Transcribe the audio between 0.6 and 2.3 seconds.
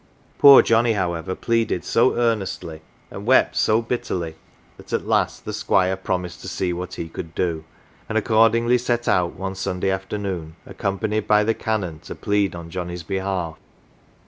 59 CELEBRITIES Johnnie, however, pleaded so